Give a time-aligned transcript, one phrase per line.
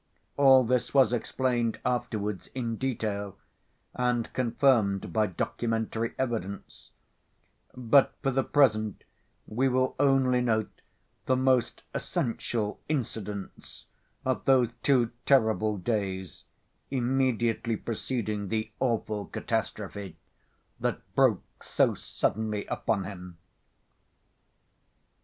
[0.35, 3.37] All this was explained afterwards in detail,
[3.93, 6.89] and confirmed by documentary evidence;
[7.75, 9.03] but for the present
[9.45, 10.81] we will only note
[11.27, 13.85] the most essential incidents
[14.25, 16.45] of those two terrible days
[16.89, 20.17] immediately preceding the awful catastrophe,
[20.79, 23.37] that broke so suddenly upon him.